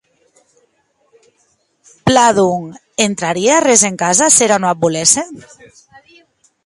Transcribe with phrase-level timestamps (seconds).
[2.07, 5.23] Plan, donc, entrarie arrés ena casa s’era non ac volesse?